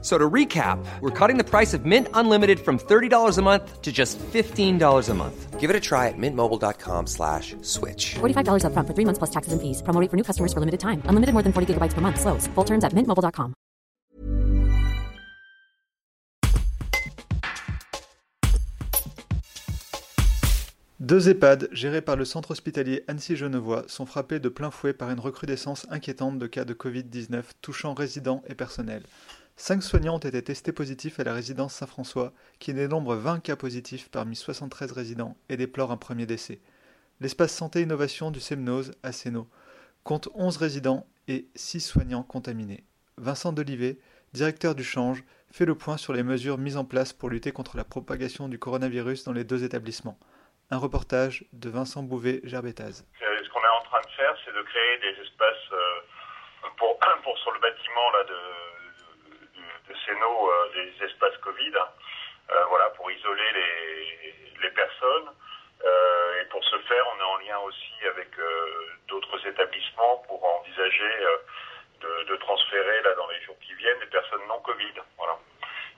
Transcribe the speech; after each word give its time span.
So 0.00 0.16
to 0.16 0.30
recap, 0.30 0.78
we're 1.00 1.10
cutting 1.10 1.38
the 1.38 1.44
price 1.44 1.74
of 1.74 1.84
Mint 1.84 2.06
Unlimited 2.14 2.60
from 2.60 2.78
$30 2.78 3.36
a 3.36 3.42
month 3.42 3.82
to 3.82 3.90
just 3.90 4.16
$15 4.32 5.08
a 5.08 5.14
month. 5.14 5.58
Give 5.58 5.70
it 5.70 5.74
a 5.74 5.80
try 5.80 6.06
at 6.06 6.14
mintmobile.com 6.16 7.08
slash 7.08 7.56
switch. 7.62 8.14
$45 8.20 8.64
up 8.64 8.72
front 8.72 8.86
for 8.86 8.94
3 8.94 9.06
months 9.06 9.18
plus 9.18 9.30
taxes 9.30 9.52
and 9.52 9.60
fees. 9.60 9.82
Promo 9.82 10.00
rate 10.00 10.08
for 10.08 10.16
new 10.16 10.22
customers 10.22 10.52
for 10.52 10.60
limited 10.60 10.78
time. 10.78 11.02
Unlimited 11.06 11.32
more 11.32 11.42
than 11.42 11.52
40 11.52 11.74
gigabytes 11.74 11.94
per 11.94 12.00
month. 12.00 12.20
Slows. 12.20 12.46
Full 12.54 12.64
terms 12.64 12.84
at 12.84 12.92
mintmobile.com. 12.92 13.54
Deux 21.00 21.28
EHPAD 21.28 21.68
gérés 21.72 22.02
par 22.02 22.16
le 22.16 22.24
centre 22.24 22.50
hospitalier 22.50 23.04
Annecy-Genevois 23.08 23.84
sont 23.86 24.04
frappés 24.04 24.40
de 24.40 24.48
plein 24.48 24.70
fouet 24.70 24.92
par 24.92 25.10
une 25.10 25.20
recrudescence 25.20 25.86
inquiétante 25.90 26.38
de 26.38 26.46
cas 26.46 26.64
de 26.64 26.74
Covid-19 26.74 27.44
touchant 27.62 27.94
résidents 27.94 28.42
et 28.48 28.54
personnels. 28.54 29.04
5 29.60 29.82
soignants 29.82 30.14
ont 30.14 30.18
été 30.18 30.40
testés 30.40 30.70
positifs 30.70 31.18
à 31.18 31.24
la 31.24 31.34
résidence 31.34 31.74
Saint-François, 31.74 32.32
qui 32.60 32.72
dénombre 32.72 33.16
20 33.16 33.40
cas 33.40 33.56
positifs 33.56 34.08
parmi 34.08 34.36
73 34.36 34.92
résidents 34.92 35.36
et 35.48 35.56
déplore 35.56 35.90
un 35.90 35.96
premier 35.96 36.26
décès. 36.26 36.60
L'espace 37.20 37.52
santé 37.52 37.82
innovation 37.82 38.30
du 38.30 38.38
Semnose 38.38 38.92
à 39.02 39.10
Séno 39.10 39.48
compte 40.04 40.28
11 40.34 40.56
résidents 40.58 41.08
et 41.26 41.48
6 41.56 41.80
soignants 41.80 42.22
contaminés. 42.22 42.84
Vincent 43.16 43.52
Delivet, 43.52 43.98
directeur 44.32 44.76
du 44.76 44.84
Change, 44.84 45.24
fait 45.50 45.64
le 45.66 45.74
point 45.74 45.96
sur 45.96 46.12
les 46.12 46.22
mesures 46.22 46.56
mises 46.56 46.76
en 46.76 46.84
place 46.84 47.12
pour 47.12 47.28
lutter 47.28 47.50
contre 47.50 47.76
la 47.76 47.84
propagation 47.84 48.48
du 48.48 48.60
coronavirus 48.60 49.24
dans 49.24 49.32
les 49.32 49.42
deux 49.42 49.64
établissements. 49.64 50.20
Un 50.70 50.78
reportage 50.78 51.44
de 51.52 51.68
Vincent 51.68 52.04
Bouvet-Gerbétaz. 52.04 53.04
Ce 53.18 53.48
qu'on 53.48 53.60
est 53.60 53.80
en 53.80 53.84
train 53.86 54.02
de 54.02 54.14
faire, 54.16 54.36
c'est 54.44 54.54
de 54.54 54.62
créer 54.62 54.98
des 54.98 55.20
espaces 55.20 55.72
euh, 55.72 56.68
pour, 56.76 56.96
pour 57.24 57.36
sur 57.38 57.50
le 57.50 57.58
bâtiment 57.58 58.10
là, 58.12 58.24
de, 58.28 58.77
de, 59.88 59.94
Sénaux, 60.06 60.50
euh, 60.50 60.68
des 60.74 61.04
espaces 61.04 61.36
Covid, 61.38 61.72
euh, 62.50 62.64
voilà, 62.68 62.90
pour 62.90 63.10
isoler 63.10 63.52
les, 63.52 64.34
les 64.62 64.70
personnes. 64.70 65.30
Euh, 65.84 66.42
et 66.42 66.44
pour 66.46 66.64
ce 66.64 66.76
faire, 66.78 67.04
on 67.14 67.20
est 67.20 67.24
en 67.24 67.36
lien 67.38 67.58
aussi 67.60 67.94
avec 68.06 68.28
d'autres 69.06 69.46
établissements 69.46 70.18
pour 70.26 70.44
envisager 70.44 71.12
de, 72.00 72.36
transférer 72.36 73.02
là 73.02 73.14
dans 73.14 73.28
les 73.28 73.40
jours 73.42 73.56
qui 73.60 73.74
viennent 73.74 73.98
des 74.00 74.06
personnes 74.06 74.46
non 74.48 74.60
Covid. 74.60 74.94
Voilà. 75.16 75.36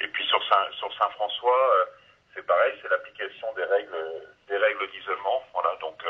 Et 0.00 0.08
puis 0.08 0.24
sur 0.26 0.42
Saint, 0.48 0.70
sur 0.72 0.92
Saint-François, 0.94 1.88
c'est 2.34 2.46
pareil, 2.46 2.74
c'est 2.80 2.88
l'application 2.88 3.52
des 3.54 3.64
règles, 3.64 4.22
des 4.48 4.56
règles 4.56 4.90
d'isolement, 4.90 5.42
voilà, 5.52 5.74
donc 5.80 6.02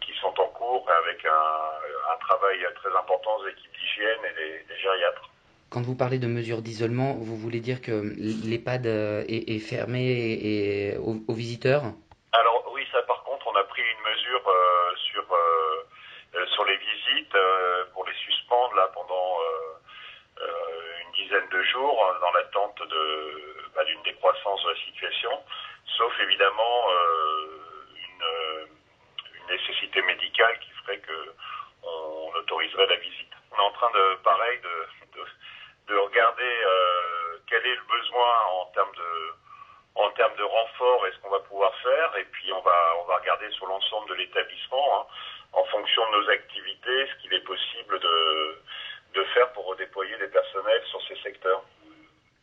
qui 0.00 0.14
sont 0.20 0.38
en 0.40 0.48
cours 0.48 0.88
avec 0.90 1.24
un, 1.24 2.12
un 2.12 2.16
travail 2.18 2.66
très 2.76 2.94
important 2.94 3.42
des 3.42 3.50
équipes 3.50 3.72
d'hygiène 3.72 4.24
et 4.24 4.34
des, 4.34 4.64
des, 4.64 4.76
gériatres. 4.78 5.30
Quand 5.76 5.84
vous 5.84 5.94
parlez 5.94 6.18
de 6.18 6.26
mesures 6.26 6.62
d'isolement, 6.62 7.12
vous 7.20 7.36
voulez 7.36 7.60
dire 7.60 7.82
que 7.82 7.92
l'EHPAD 8.16 8.86
est, 9.28 9.28
est, 9.28 9.58
fermé 9.58 10.08
et, 10.08 10.96
aux, 10.96 11.34
visiteurs? 11.34 11.92
Alors 12.32 12.64
oui, 12.72 12.80
ça 12.90 13.02
par 13.02 13.22
contre, 13.24 13.46
on 13.46 13.54
a 13.56 13.64
pris 13.64 13.82
une 13.82 14.10
mesure 14.10 14.40
euh, 14.48 14.96
sur 14.96 15.26
euh, 15.30 16.46
sur 16.54 16.64
les 16.64 16.78
visites 16.78 17.36
pour 17.92 18.06
les 18.06 18.14
suspendre 18.14 18.74
là 18.74 18.88
pendant 18.94 19.36
une 20.40 21.12
dizaine 21.12 21.46
de 21.52 21.62
jours 21.64 22.00
dans 22.22 22.32
l'attente 22.32 22.80
de 22.80 23.68
bah, 23.74 23.84
d'une 23.84 24.02
décroissance 24.02 24.64
de 24.64 24.70
la 24.70 24.76
situation, 24.76 25.30
sauf 25.98 26.12
évidemment 26.20 26.88
euh, 26.88 27.52
une, 28.00 28.68
une, 29.36 29.54
nécessité 29.54 30.00
médicale 30.00 30.58
qui 30.60 30.70
ferait 30.80 31.00
que 31.00 31.34
on 31.82 32.32
autoriserait 32.34 32.86
la 32.86 32.96
visite. 32.96 33.28
On 33.52 33.56
est 33.56 33.60
en 33.60 33.72
train 33.72 33.90
de, 33.90 34.16
pareil, 34.22 34.58
de, 34.60 35.05
de, 35.86 35.92
de 35.92 35.98
regarder 35.98 36.42
euh, 36.42 37.38
quel 37.48 37.64
est 37.66 37.76
le 37.76 37.98
besoin 37.98 38.34
en 38.60 38.66
termes 38.74 38.94
de 38.96 39.32
en 39.96 40.10
termes 40.10 40.36
de 40.36 40.42
renfort 40.42 41.06
et 41.06 41.12
ce 41.12 41.18
qu'on 41.20 41.30
va 41.30 41.40
pouvoir 41.40 41.74
faire, 41.76 42.16
et 42.18 42.24
puis 42.24 42.52
on 42.52 42.60
va 42.60 42.92
on 43.00 43.04
va 43.06 43.16
regarder 43.16 43.50
sur 43.52 43.66
l'ensemble 43.66 44.08
de 44.10 44.14
l'établissement, 44.14 45.00
hein, 45.00 45.06
en 45.52 45.64
fonction 45.64 46.02
de 46.10 46.20
nos 46.20 46.30
activités, 46.30 47.06
ce 47.06 47.22
qu'il 47.22 47.32
est 47.34 47.44
possible 47.44 47.98
de 47.98 48.58
de 49.14 49.24
faire 49.34 49.50
pour 49.52 49.66
redéployer 49.66 50.16
des 50.18 50.28
personnels 50.28 50.82
sur 50.90 51.00
ces 51.08 51.16
secteurs. 51.22 51.62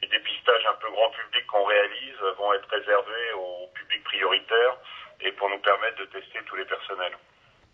Les 0.02 0.08
dépistages 0.08 0.66
un 0.66 0.76
peu 0.82 0.90
grand 0.92 1.12
public 1.12 1.46
qu'on 1.48 1.64
réalise 1.64 2.20
vont 2.38 2.54
être 2.54 2.68
réservés 2.70 3.32
au 3.36 3.68
public 3.74 4.04
prioritaire 4.04 4.78
et 5.22 5.32
pour 5.34 5.50
nous 5.50 5.60
permettre 5.60 5.98
de 6.00 6.06
tester 6.06 6.40
tous 6.46 6.56
les 6.56 6.66
personnels. 6.66 7.16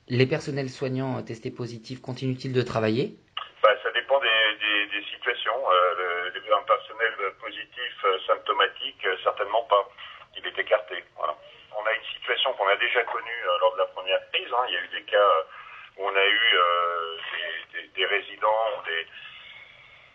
Les 0.09 0.27
personnels 0.27 0.69
soignants 0.69 1.21
testés 1.23 1.51
positifs 1.51 2.01
continuent-ils 2.01 2.53
de 2.53 2.61
travailler 2.61 3.15
bah, 3.63 3.75
Ça 3.83 3.91
dépend 3.91 4.19
des, 4.19 4.27
des, 4.59 4.99
des 4.99 5.05
situations. 5.05 5.53
Euh, 5.71 5.88
le, 5.99 6.53
un 6.53 6.63
personnel 6.63 7.13
positif 7.39 7.93
euh, 8.05 8.19
symptomatique, 8.25 9.05
euh, 9.05 9.17
certainement 9.23 9.63
pas. 9.63 9.87
Il 10.37 10.45
est 10.45 10.57
écarté. 10.57 11.03
Voilà. 11.17 11.35
On 11.77 11.85
a 11.85 11.93
une 11.93 12.05
situation 12.13 12.53
qu'on 12.53 12.67
a 12.67 12.75
déjà 12.77 13.03
connue 13.03 13.43
euh, 13.45 13.59
lors 13.59 13.73
de 13.73 13.79
la 13.79 13.85
première 13.87 14.19
crise. 14.31 14.51
Hein. 14.51 14.65
Il 14.67 14.73
y 14.73 14.77
a 14.77 14.81
eu 14.81 14.87
des 14.87 15.03
cas 15.03 15.31
où 15.99 16.07
on 16.07 16.15
a 16.15 16.25
eu 16.25 16.55
euh, 16.55 17.17
des, 17.93 18.05
résidents 18.05 18.83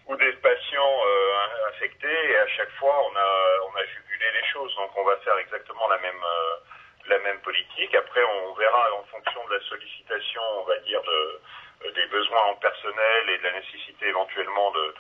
ou 0.07 0.17
des 0.17 0.33
patients 0.33 0.99
euh, 1.07 1.69
infectés 1.69 2.31
et 2.31 2.37
à 2.37 2.49
chaque 2.49 2.71
fois 2.73 2.95
on 3.11 3.17
a 3.17 3.31
on 3.69 3.77
a 3.77 3.85
jugulé 3.85 4.27
les 4.33 4.49
choses 4.49 4.75
donc 4.77 4.91
on 4.97 5.05
va 5.05 5.17
faire 5.19 5.37
exactement 5.39 5.87
la 5.89 5.99
même 5.99 6.25
euh, 6.25 6.57
la 7.07 7.19
même 7.19 7.41
politique 7.41 7.95
après 7.95 8.25
on 8.25 8.55
verra 8.55 8.95
en 8.95 9.05
fonction 9.05 9.47
de 9.47 9.55
la 9.55 9.61
sollicitation 9.61 10.43
on 10.61 10.65
va 10.65 10.79
dire 10.81 11.03
de 11.03 11.41
des 11.91 12.07
besoins 12.07 12.45
en 12.45 12.55
personnel 12.57 13.29
et 13.29 13.39
de 13.39 13.43
la 13.43 13.53
nécessité 13.53 14.09
éventuellement 14.09 14.71
de 14.73 14.95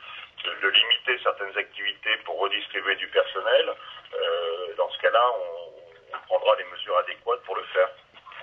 de, 0.44 0.68
limiter 0.68 1.18
certaines 1.22 1.56
activités 1.56 2.16
pour 2.24 2.38
redistribuer 2.38 2.96
du 2.96 3.08
personnel 3.08 3.72
euh, 4.14 4.74
dans 4.76 4.88
ce 4.90 4.98
cas-là 5.00 5.24
on, 5.38 6.18
prendra 6.26 6.56
les 6.56 6.64
mesures 6.64 6.96
adéquates 6.98 7.42
pour 7.42 7.56
le 7.56 7.64
faire 7.64 7.88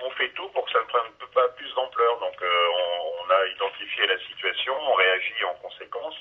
on 0.02 0.10
fait 0.10 0.28
tout 0.30 0.48
pour 0.50 0.64
que 0.64 0.72
ça 0.72 0.80
ne 0.80 0.86
prenne 0.86 1.12
pas 1.34 1.48
plus 1.48 1.72
d'ampleur 1.74 2.18
donc 2.20 2.40
euh, 2.42 2.66
on, 3.26 3.30
a 3.30 3.46
identifié 3.46 4.06
la 4.06 4.18
situation 4.18 4.74
on 4.80 4.94
réagit 4.94 5.44
en 5.44 5.54
conséquence 5.54 6.16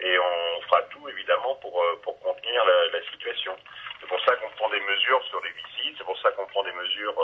et 0.00 0.18
on 0.18 0.60
fera 0.62 0.82
tout 0.82 1.08
évidemment 1.08 1.54
pour, 1.56 1.82
pour 2.02 2.18
contenir 2.20 2.64
la, 2.64 3.00
situation. 3.10 3.56
C'est 4.00 4.08
pour 4.08 4.20
ça 4.24 4.34
qu'on 4.36 4.50
prend 4.50 4.68
des 4.70 4.80
mesures 4.80 5.22
sur 5.30 5.40
les 5.42 5.50
visites, 5.50 5.96
c'est 5.98 6.04
pour 6.04 6.18
ça 6.20 6.30
qu'on 6.32 6.46
prend 6.46 6.62
des 6.62 6.72
mesures 6.72 7.14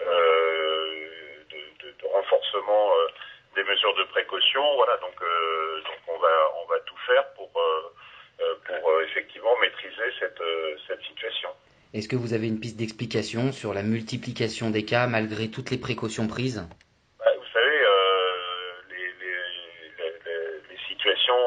euh, 0.00 1.44
de, 1.50 2.06
renforcement 2.06 2.92
euh, 2.96 3.06
des 3.54 3.64
mesures 3.64 3.94
de 3.94 4.04
précaution. 4.04 4.76
Voilà, 4.76 4.96
donc, 4.98 5.14
euh, 5.22 5.80
donc 5.82 5.98
on, 6.08 6.18
va, 6.18 6.52
on 6.62 6.66
va 6.66 6.80
tout 6.80 6.96
faire 7.06 7.24
pour, 7.34 7.50
pour 7.50 9.02
effectivement 9.02 9.56
maîtriser 9.58 10.12
cette, 10.18 10.42
cette 10.86 11.02
situation. 11.02 11.50
Est-ce 11.96 12.08
que 12.08 12.16
vous 12.16 12.34
avez 12.34 12.46
une 12.46 12.60
piste 12.60 12.76
d'explication 12.76 13.52
sur 13.52 13.72
la 13.72 13.82
multiplication 13.82 14.68
des 14.68 14.84
cas 14.84 15.06
malgré 15.06 15.48
toutes 15.48 15.70
les 15.70 15.78
précautions 15.78 16.28
prises? 16.28 16.68
Bah, 17.18 17.24
Vous 17.34 17.50
savez, 17.54 17.78
les, 18.90 18.96
les, 18.96 19.32
les, 19.96 20.60
les, 20.68 20.78
situations 20.88 21.40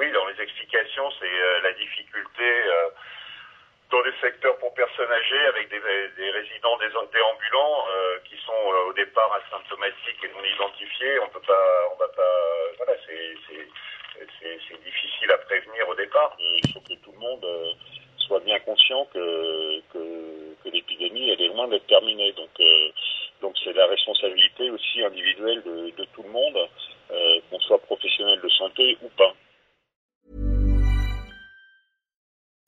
oui, 0.00 0.10
dans 0.12 0.26
les 0.26 0.40
explications, 0.40 1.10
c'est 1.20 1.28
euh, 1.28 1.60
la 1.60 1.72
difficulté 1.74 2.42
euh, 2.42 2.88
dans 3.90 4.02
des 4.02 4.16
secteurs 4.22 4.56
pour 4.56 4.72
personnes 4.72 5.12
âgées 5.12 5.46
avec 5.46 5.68
des, 5.68 5.80
des 6.16 6.30
résidents 6.30 6.78
des 6.78 6.88
déambulants 6.88 7.84
euh, 7.92 8.18
qui 8.24 8.36
sont 8.46 8.62
euh, 8.72 8.88
au 8.88 8.92
départ 8.94 9.30
asymptomatiques 9.44 10.24
et 10.24 10.28
non 10.28 10.42
identifiés. 10.42 11.18
On 11.20 11.28
peut 11.28 11.44
pas, 11.46 11.64
on 11.92 11.96
va 11.96 12.08
pas, 12.08 12.32
voilà, 12.78 12.94
c'est 13.06 14.82
difficile 14.84 15.30
à 15.32 15.38
prévenir 15.38 15.86
au 15.88 15.94
départ. 15.94 16.34
Il 16.40 16.72
faut 16.72 16.80
que 16.80 16.94
tout 17.04 17.12
le 17.12 17.18
monde 17.18 17.44
euh, 17.44 17.72
soit 18.30 18.40
bien 18.44 18.60
conscient 18.60 19.06
que, 19.12 19.80
que, 19.92 20.54
que 20.62 20.68
l'épidémie 20.70 21.30
est 21.30 21.48
loin 21.48 21.66
d'être 21.66 21.86
terminée. 21.88 22.32
Donc 22.36 22.54
donc 23.42 23.54
c'est 23.64 23.72
la 23.72 23.86
responsabilité 23.86 24.70
aussi 24.70 25.02
individuelle 25.02 25.62
de, 25.64 25.90
de 25.96 26.06
tout 26.14 26.22
le 26.22 26.30
monde, 26.30 26.58
qu'on 27.50 27.58
soit 27.60 27.80
professionnel 27.82 28.38
de 28.40 28.48
santé 28.50 28.96
ou 29.02 29.08
pas. 29.16 29.34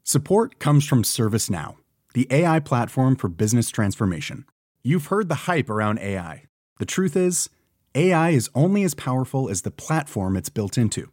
Support 0.03 0.59
comes 0.59 0.85
from 0.85 1.05
ServiceNow, 1.05 1.77
the 2.15 2.27
AI 2.31 2.59
platform 2.59 3.15
for 3.17 3.29
business 3.29 3.71
transformation. 3.71 4.45
You've 4.83 5.07
heard 5.07 5.29
the 5.29 5.47
hype 5.47 5.71
around 5.71 6.01
AI. 6.01 6.45
The 6.81 6.87
truth 6.87 7.17
is, 7.17 7.49
AI 7.95 8.31
is 8.31 8.51
only 8.55 8.83
as 8.83 8.95
powerful 8.95 9.49
as 9.49 9.63
the 9.63 9.71
platform 9.71 10.37
it's 10.37 10.49
built 10.49 10.77
into. 10.77 11.13